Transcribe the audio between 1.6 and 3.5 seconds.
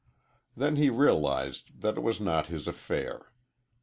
that it was not his affair.